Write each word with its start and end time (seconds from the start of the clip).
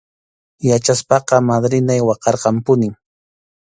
Yachaspaqa 0.69 1.35
madrinay 1.47 2.01
waqarqanpunim. 2.07 2.93